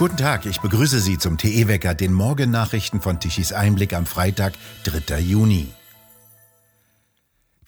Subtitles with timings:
[0.00, 5.20] Guten Tag, ich begrüße Sie zum TE-Wecker, den Morgennachrichten von Tichys Einblick am Freitag, 3.
[5.20, 5.66] Juni.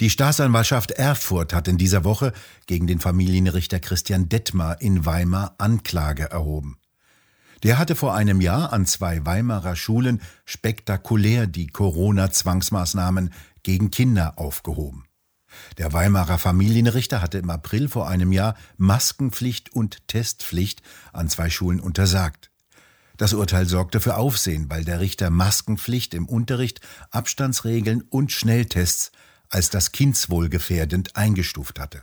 [0.00, 2.32] Die Staatsanwaltschaft Erfurt hat in dieser Woche
[2.66, 6.78] gegen den Familienrichter Christian Detmar in Weimar Anklage erhoben.
[7.62, 13.32] Der hatte vor einem Jahr an zwei Weimarer Schulen spektakulär die Corona-Zwangsmaßnahmen
[13.62, 15.04] gegen Kinder aufgehoben.
[15.78, 21.80] Der Weimarer Familienrichter hatte im April vor einem Jahr Maskenpflicht und Testpflicht an zwei Schulen
[21.80, 22.50] untersagt.
[23.16, 29.12] Das Urteil sorgte für Aufsehen, weil der Richter Maskenpflicht im Unterricht, Abstandsregeln und Schnelltests
[29.48, 32.02] als das Kindswohl gefährdend eingestuft hatte.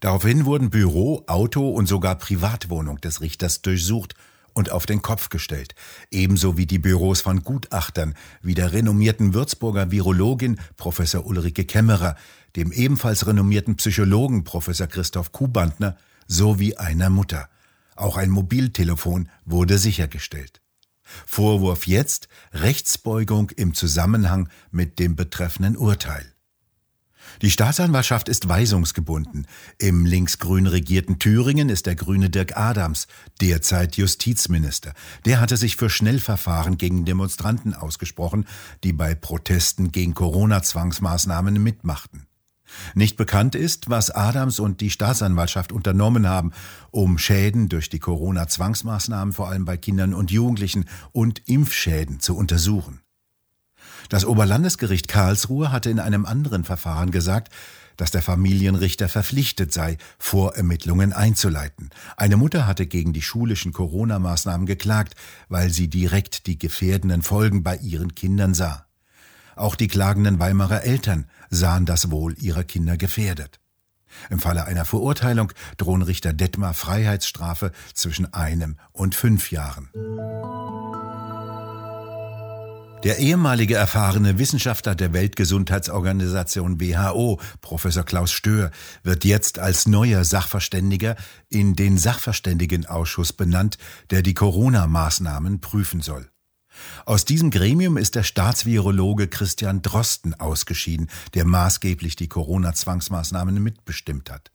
[0.00, 4.14] Daraufhin wurden Büro, Auto und sogar Privatwohnung des Richters durchsucht
[4.58, 5.76] und auf den Kopf gestellt,
[6.10, 12.16] ebenso wie die Büros von Gutachtern wie der renommierten Würzburger Virologin Professor Ulrike Kämmerer,
[12.56, 17.48] dem ebenfalls renommierten Psychologen Professor Christoph Kubantner sowie einer Mutter.
[17.94, 20.60] Auch ein Mobiltelefon wurde sichergestellt.
[21.24, 26.34] Vorwurf jetzt Rechtsbeugung im Zusammenhang mit dem betreffenden Urteil.
[27.42, 29.46] Die Staatsanwaltschaft ist weisungsgebunden.
[29.78, 33.06] Im linksgrün regierten Thüringen ist der grüne Dirk Adams
[33.40, 34.92] derzeit Justizminister.
[35.24, 38.46] Der hatte sich für Schnellverfahren gegen Demonstranten ausgesprochen,
[38.84, 42.26] die bei Protesten gegen Corona-Zwangsmaßnahmen mitmachten.
[42.94, 46.52] Nicht bekannt ist, was Adams und die Staatsanwaltschaft unternommen haben,
[46.90, 53.00] um Schäden durch die Corona-Zwangsmaßnahmen vor allem bei Kindern und Jugendlichen und Impfschäden zu untersuchen.
[54.08, 57.52] Das Oberlandesgericht Karlsruhe hatte in einem anderen Verfahren gesagt,
[57.98, 61.90] dass der Familienrichter verpflichtet sei, Vorermittlungen einzuleiten.
[62.16, 65.14] Eine Mutter hatte gegen die schulischen Corona-Maßnahmen geklagt,
[65.48, 68.86] weil sie direkt die gefährdenden Folgen bei ihren Kindern sah.
[69.56, 73.58] Auch die klagenden Weimarer Eltern sahen das Wohl ihrer Kinder gefährdet.
[74.30, 79.90] Im Falle einer Verurteilung drohen Richter Detmar Freiheitsstrafe zwischen einem und fünf Jahren.
[83.04, 88.72] Der ehemalige erfahrene Wissenschaftler der Weltgesundheitsorganisation WHO, Professor Klaus Stöhr,
[89.04, 91.14] wird jetzt als neuer Sachverständiger
[91.48, 93.78] in den Sachverständigenausschuss benannt,
[94.10, 96.28] der die Corona-Maßnahmen prüfen soll.
[97.06, 104.50] Aus diesem Gremium ist der Staatsvirologe Christian Drosten ausgeschieden, der maßgeblich die Corona-Zwangsmaßnahmen mitbestimmt hat.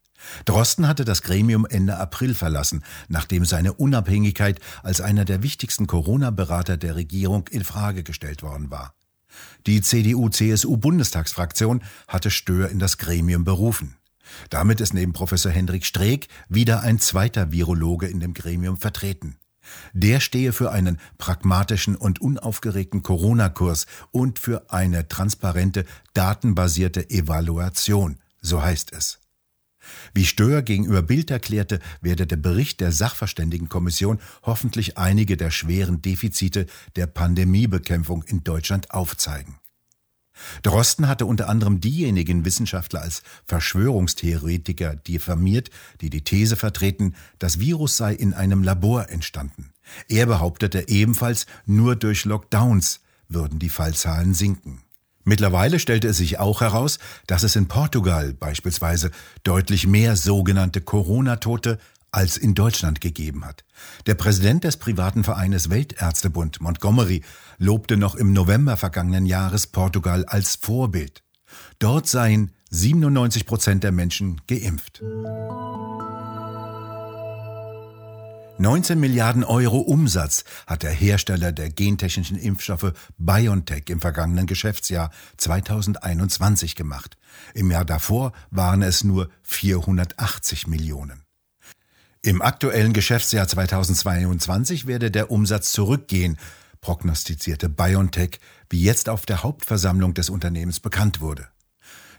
[0.46, 6.78] Drosten hatte das Gremium Ende April verlassen, nachdem seine Unabhängigkeit als einer der wichtigsten Corona-Berater
[6.78, 8.94] der Regierung in Frage gestellt worden war.
[9.66, 13.98] Die CDU-CSU-Bundestagsfraktion hatte Stör in das Gremium berufen.
[14.50, 19.38] Damit ist neben Professor Hendrik Streeck wieder ein zweiter Virologe in dem Gremium vertreten.
[19.94, 28.62] Der stehe für einen pragmatischen und unaufgeregten Corona-Kurs und für eine transparente, datenbasierte Evaluation, so
[28.62, 29.20] heißt es.
[30.14, 36.68] Wie Stör gegenüber Bild erklärte, werde der Bericht der Sachverständigenkommission hoffentlich einige der schweren Defizite
[36.96, 39.56] der Pandemiebekämpfung in Deutschland aufzeigen.
[40.64, 45.70] Drosten hatte unter anderem diejenigen Wissenschaftler als Verschwörungstheoretiker diffamiert,
[46.02, 49.72] die die These vertreten, das Virus sei in einem Labor entstanden.
[50.10, 54.82] Er behauptete ebenfalls, nur durch Lockdowns würden die Fallzahlen sinken.
[55.24, 59.12] Mittlerweile stellte es sich auch heraus, dass es in Portugal beispielsweise
[59.44, 61.78] deutlich mehr sogenannte Corona-Tote
[62.12, 63.64] als in Deutschland gegeben hat.
[64.06, 67.24] Der Präsident des privaten Vereines Weltärztebund Montgomery
[67.58, 71.24] lobte noch im November vergangenen Jahres Portugal als Vorbild.
[71.80, 75.02] Dort seien 97 Prozent der Menschen geimpft.
[78.60, 86.76] 19 Milliarden Euro Umsatz hat der Hersteller der gentechnischen Impfstoffe BioNTech im vergangenen Geschäftsjahr 2021
[86.76, 87.18] gemacht.
[87.56, 91.24] Im Jahr davor waren es nur 480 Millionen.
[92.22, 96.38] Im aktuellen Geschäftsjahr 2022 werde der Umsatz zurückgehen,
[96.80, 98.40] prognostizierte BioNTech,
[98.70, 101.48] wie jetzt auf der Hauptversammlung des Unternehmens bekannt wurde.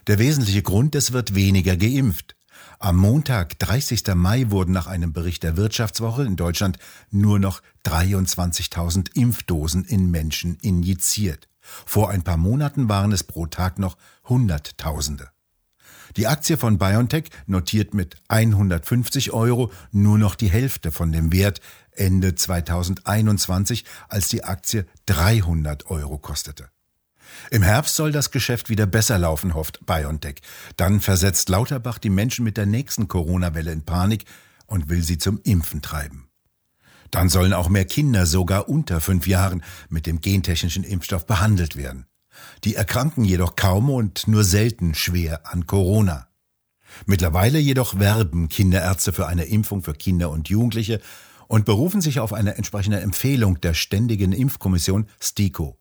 [0.07, 2.35] Der wesentliche Grund, es wird weniger geimpft.
[2.79, 4.15] Am Montag, 30.
[4.15, 6.77] Mai, wurden nach einem Bericht der Wirtschaftswoche in Deutschland
[7.11, 11.47] nur noch 23.000 Impfdosen in Menschen injiziert.
[11.61, 13.97] Vor ein paar Monaten waren es pro Tag noch
[14.27, 15.29] Hunderttausende.
[16.17, 21.59] Die Aktie von BioNTech notiert mit 150 Euro nur noch die Hälfte von dem Wert
[21.91, 26.69] Ende 2021, als die Aktie 300 Euro kostete.
[27.51, 30.41] Im Herbst soll das Geschäft wieder besser laufen, hofft BioNTech.
[30.77, 34.25] Dann versetzt Lauterbach die Menschen mit der nächsten Corona-Welle in Panik
[34.67, 36.29] und will sie zum Impfen treiben.
[37.11, 42.07] Dann sollen auch mehr Kinder, sogar unter fünf Jahren, mit dem gentechnischen Impfstoff behandelt werden.
[42.63, 46.27] Die erkranken jedoch kaum und nur selten schwer an Corona.
[47.05, 51.01] Mittlerweile jedoch werben Kinderärzte für eine Impfung für Kinder und Jugendliche
[51.47, 55.77] und berufen sich auf eine entsprechende Empfehlung der Ständigen Impfkommission STIKO.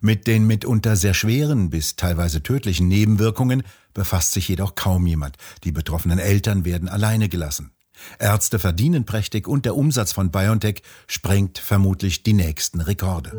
[0.00, 3.62] Mit den mitunter sehr schweren bis teilweise tödlichen Nebenwirkungen
[3.92, 5.36] befasst sich jedoch kaum jemand.
[5.64, 7.70] Die betroffenen Eltern werden alleine gelassen.
[8.18, 13.32] Ärzte verdienen prächtig und der Umsatz von BioNTech sprengt vermutlich die nächsten Rekorde.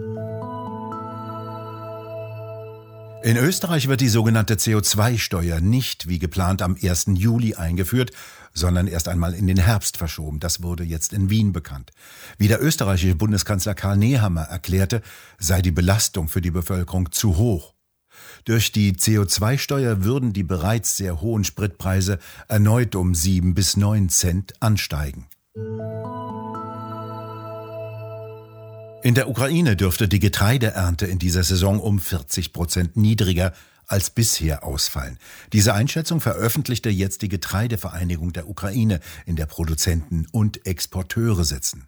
[3.23, 7.07] In Österreich wird die sogenannte CO2-Steuer nicht wie geplant am 1.
[7.15, 8.11] Juli eingeführt,
[8.55, 10.39] sondern erst einmal in den Herbst verschoben.
[10.39, 11.91] Das wurde jetzt in Wien bekannt.
[12.37, 15.01] Wie der österreichische Bundeskanzler Karl Nehammer erklärte,
[15.37, 17.73] sei die Belastung für die Bevölkerung zu hoch.
[18.45, 22.17] Durch die CO2-Steuer würden die bereits sehr hohen Spritpreise
[22.47, 25.27] erneut um sieben bis neun Cent ansteigen.
[29.03, 33.53] In der Ukraine dürfte die Getreideernte in dieser Saison um 40 Prozent niedriger
[33.87, 35.17] als bisher ausfallen.
[35.53, 41.87] Diese Einschätzung veröffentlichte jetzt die Getreidevereinigung der Ukraine, in der Produzenten und Exporteure sitzen.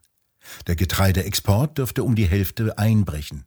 [0.67, 3.45] Der Getreideexport dürfte um die Hälfte einbrechen.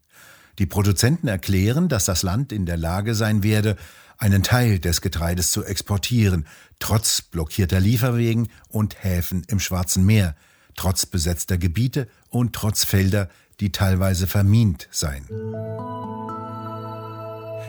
[0.58, 3.76] Die Produzenten erklären, dass das Land in der Lage sein werde,
[4.18, 6.46] einen Teil des Getreides zu exportieren,
[6.78, 10.36] trotz blockierter Lieferwegen und Häfen im Schwarzen Meer,
[10.76, 13.30] trotz besetzter Gebiete und trotz Felder,
[13.60, 15.26] die teilweise vermint seien.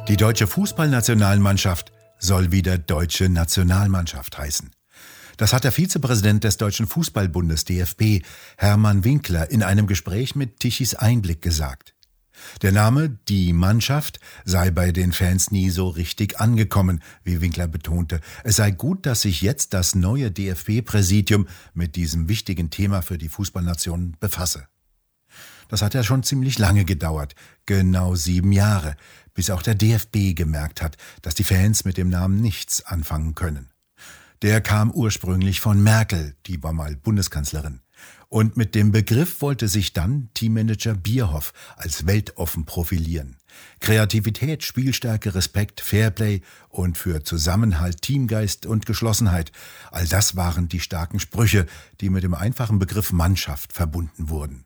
[0.08, 4.72] Die deutsche Fußballnationalmannschaft soll wieder deutsche Nationalmannschaft heißen.
[5.38, 8.26] Das hat der Vizepräsident des Deutschen Fußballbundes DFB,
[8.58, 11.96] Hermann Winkler, in einem Gespräch mit Tichys Einblick gesagt.
[12.64, 18.22] Der Name Die Mannschaft sei bei den Fans nie so richtig angekommen, wie Winkler betonte.
[18.44, 23.30] Es sei gut, dass sich jetzt das neue DFB-Präsidium mit diesem wichtigen Thema für die
[23.30, 24.68] Fußballnation befasse.
[25.72, 27.34] Das hat ja schon ziemlich lange gedauert,
[27.66, 28.98] genau sieben Jahre,
[29.34, 33.70] bis auch der DFB gemerkt hat, dass die Fans mit dem Namen nichts anfangen können.
[34.42, 37.80] Der kam ursprünglich von Merkel, die war mal Bundeskanzlerin.
[38.28, 43.38] Und mit dem Begriff wollte sich dann Teammanager Bierhoff als weltoffen profilieren.
[43.80, 49.54] Kreativität, Spielstärke, Respekt, Fairplay und für Zusammenhalt, Teamgeist und Geschlossenheit,
[49.90, 51.66] all das waren die starken Sprüche,
[52.02, 54.66] die mit dem einfachen Begriff Mannschaft verbunden wurden.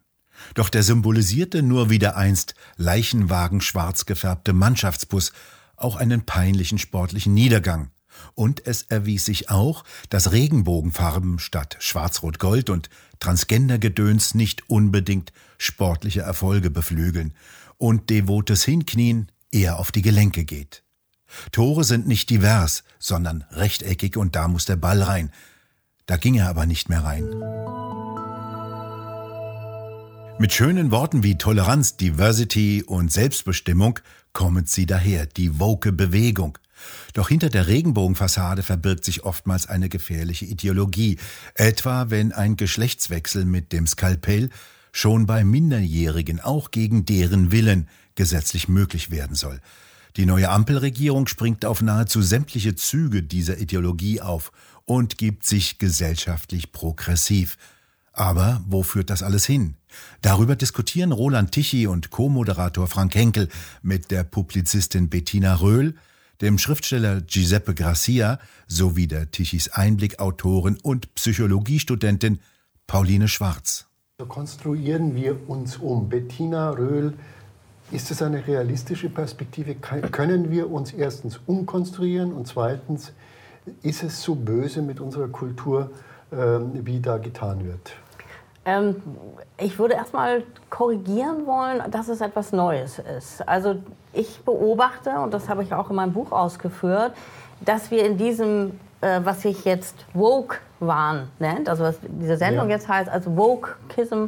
[0.54, 5.34] Doch der symbolisierte nur wieder einst Leichenwagen schwarz gefärbte Mannschaftsbus
[5.76, 7.92] auch einen peinlichen sportlichen Niedergang.
[8.34, 12.90] Und es erwies sich auch, dass Regenbogenfarben statt Schwarz-Rot-Gold und
[13.20, 17.34] Transgendergedöns nicht unbedingt sportliche Erfolge beflügeln
[17.78, 20.84] und devotes Hinknien eher auf die Gelenke geht.
[21.52, 25.32] Tore sind nicht divers, sondern rechteckig und da muss der Ball rein.
[26.06, 27.26] Da ging er aber nicht mehr rein.
[30.38, 34.00] Mit schönen Worten wie Toleranz, Diversity und Selbstbestimmung
[34.34, 36.58] kommt sie daher, die woke Bewegung.
[37.14, 41.18] Doch hinter der Regenbogenfassade verbirgt sich oftmals eine gefährliche Ideologie,
[41.54, 44.50] etwa wenn ein Geschlechtswechsel mit dem Skalpell
[44.92, 49.62] schon bei Minderjährigen auch gegen deren Willen gesetzlich möglich werden soll.
[50.18, 54.52] Die neue Ampelregierung springt auf nahezu sämtliche Züge dieser Ideologie auf
[54.84, 57.58] und gibt sich gesellschaftlich progressiv.
[58.18, 59.76] Aber wo führt das alles hin?
[60.22, 63.50] Darüber diskutieren Roland Tichy und Co-Moderator Frank Henkel
[63.82, 65.96] mit der Publizistin Bettina Röhl,
[66.40, 72.40] dem Schriftsteller Giuseppe Gracia sowie der Tichys Einblick-Autorin und Psychologiestudentin
[72.88, 73.86] Pauline Schwarz.
[74.18, 76.08] So konstruieren wir uns um.
[76.08, 77.14] Bettina Röhl,
[77.92, 79.76] ist es eine realistische Perspektive?
[79.76, 83.12] Können wir uns erstens umkonstruieren und zweitens,
[83.82, 85.92] ist es so böse mit unserer Kultur,
[86.32, 87.94] ähm, wie da getan wird?
[88.66, 89.02] Ähm,
[89.58, 93.48] ich würde erstmal korrigieren wollen, dass es etwas Neues ist.
[93.48, 93.76] Also
[94.12, 97.14] ich beobachte, und das habe ich auch in meinem Buch ausgeführt,
[97.62, 102.76] dass wir in diesem, äh, was sich jetzt Woke-Wahn nennt, also was diese Sendung ja.
[102.76, 104.26] jetzt heißt, also Woke-Kism,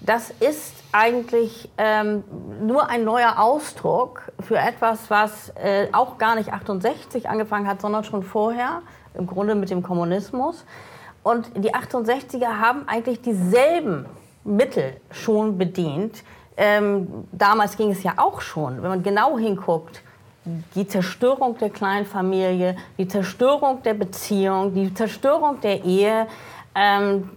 [0.00, 2.24] das ist eigentlich ähm,
[2.60, 8.02] nur ein neuer Ausdruck für etwas, was äh, auch gar nicht 68 angefangen hat, sondern
[8.02, 8.82] schon vorher,
[9.14, 10.64] im Grunde mit dem Kommunismus.
[11.22, 14.06] Und die 68er haben eigentlich dieselben
[14.44, 16.22] Mittel schon bedient.
[16.56, 20.02] Ähm, damals ging es ja auch schon, wenn man genau hinguckt,
[20.74, 26.26] die Zerstörung der Kleinfamilie, die Zerstörung der Beziehung, die Zerstörung der Ehe,
[26.74, 27.30] ähm,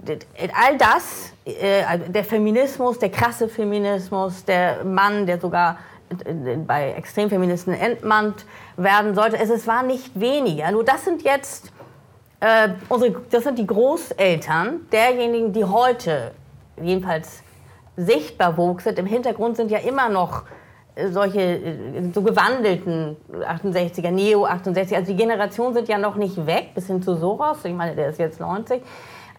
[0.54, 5.78] all das, äh, der Feminismus, der krasse Feminismus, der Mann, der sogar
[6.10, 8.46] äh, bei Extremfeministen entmannt
[8.78, 9.38] werden sollte.
[9.38, 10.72] Es, es war nicht weniger.
[10.72, 11.72] Nur das sind jetzt
[12.46, 16.32] äh, unsere, das sind die Großeltern derjenigen, die heute
[16.80, 17.42] jedenfalls
[17.98, 19.00] sichtbar woke sind.
[19.00, 20.44] Im Hintergrund sind ja immer noch
[21.10, 26.76] solche äh, so gewandelten 68er, Neo 68, also die Generationen sind ja noch nicht weg,
[26.76, 28.80] bis hin zu Soros, ich meine, der ist jetzt 90.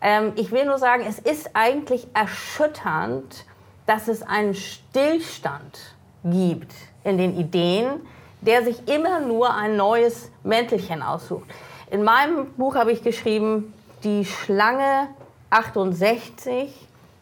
[0.02, 3.46] Ähm, ich will nur sagen, es ist eigentlich erschütternd,
[3.86, 5.94] dass es einen Stillstand
[6.24, 6.72] gibt
[7.04, 8.00] in den Ideen,
[8.40, 11.46] der sich immer nur ein neues Mäntelchen aussucht.
[11.90, 15.08] In meinem Buch habe ich geschrieben, die Schlange
[15.50, 16.68] 68,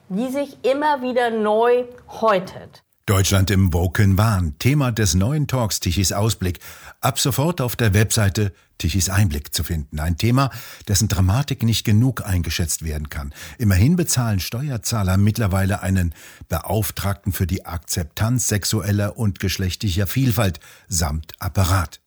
[0.09, 2.83] die sich immer wieder neu häutet.
[3.06, 6.61] Deutschland im Woken Wahn, Thema des neuen Talks Tichys Ausblick,
[7.02, 10.00] ab sofort auf der Webseite Tichys Einblick zu finden.
[10.00, 10.49] Ein Thema,
[10.88, 13.35] dessen Dramatik nicht genug eingeschätzt werden kann.
[13.59, 16.14] Immerhin bezahlen Steuerzahler mittlerweile einen
[16.49, 22.00] Beauftragten für die Akzeptanz sexueller und geschlechtlicher Vielfalt samt Apparat.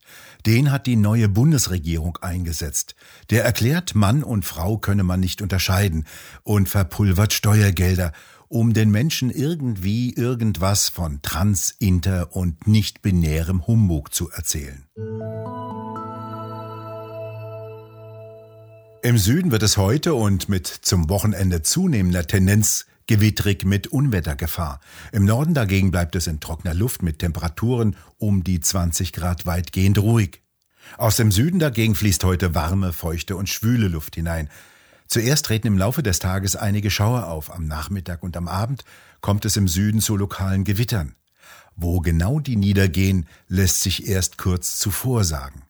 [0.48, 2.96] Den hat die neue Bundesregierung eingesetzt.
[3.32, 6.06] Der erklärt, Mann und Frau könne man nicht unterscheiden
[6.44, 8.14] und verpulvert Steuergelder
[8.48, 14.86] um den Menschen irgendwie irgendwas von trans, inter und nicht-binärem Humbug zu erzählen.
[19.04, 24.80] Im Süden wird es heute und mit zum Wochenende zunehmender Tendenz gewittrig mit Unwettergefahr.
[25.12, 29.98] Im Norden dagegen bleibt es in trockener Luft mit Temperaturen um die 20 Grad weitgehend
[29.98, 30.42] ruhig.
[30.98, 34.50] Aus dem Süden dagegen fließt heute warme, feuchte und schwüle Luft hinein.
[35.08, 37.54] Zuerst treten im Laufe des Tages einige Schauer auf.
[37.54, 38.84] Am Nachmittag und am Abend
[39.22, 41.16] kommt es im Süden zu lokalen Gewittern.
[41.76, 45.64] Wo genau die niedergehen, lässt sich erst kurz zuvor sagen.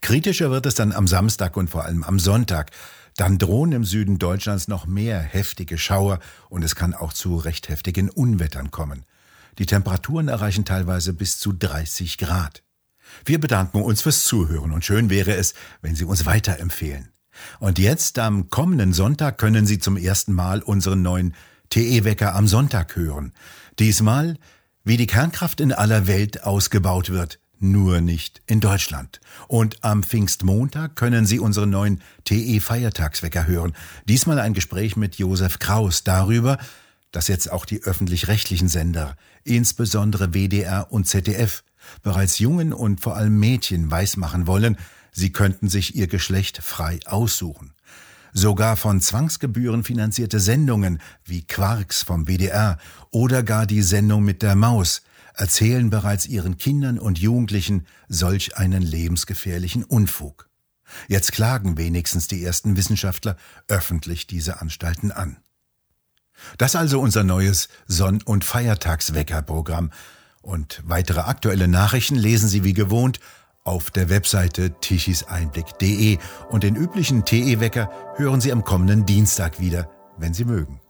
[0.00, 2.70] Kritischer wird es dann am Samstag und vor allem am Sonntag.
[3.18, 7.68] Dann drohen im Süden Deutschlands noch mehr heftige Schauer und es kann auch zu recht
[7.68, 9.04] heftigen Unwettern kommen.
[9.58, 12.62] Die Temperaturen erreichen teilweise bis zu 30 Grad.
[13.24, 17.08] Wir bedanken uns fürs Zuhören und schön wäre es, wenn Sie uns weiterempfehlen.
[17.58, 21.34] Und jetzt am kommenden Sonntag können Sie zum ersten Mal unseren neuen
[21.70, 23.32] TE-Wecker am Sonntag hören.
[23.80, 24.36] Diesmal,
[24.84, 29.20] wie die Kernkraft in aller Welt ausgebaut wird, nur nicht in Deutschland.
[29.46, 33.74] Und am Pfingstmontag können Sie unseren neuen TE-Feiertagswecker hören.
[34.06, 36.58] Diesmal ein Gespräch mit Josef Kraus darüber,
[37.12, 41.64] dass jetzt auch die öffentlich-rechtlichen Sender, insbesondere WDR und ZDF,
[42.02, 44.76] bereits Jungen und vor allem Mädchen weismachen wollen,
[45.10, 47.72] Sie könnten sich ihr Geschlecht frei aussuchen.
[48.32, 52.78] Sogar von Zwangsgebühren finanzierte Sendungen wie Quarks vom BDR
[53.10, 55.02] oder gar die Sendung mit der Maus
[55.38, 60.48] erzählen bereits ihren Kindern und Jugendlichen solch einen lebensgefährlichen Unfug.
[61.06, 63.36] Jetzt klagen wenigstens die ersten Wissenschaftler
[63.68, 65.38] öffentlich diese Anstalten an.
[66.56, 69.90] Das also unser neues Sonn- und Feiertagsweckerprogramm.
[70.40, 73.20] Und weitere aktuelle Nachrichten lesen Sie wie gewohnt
[73.64, 76.18] auf der Webseite tichiseinblick.de
[76.48, 80.80] und den üblichen TE-Wecker hören Sie am kommenden Dienstag wieder, wenn Sie mögen.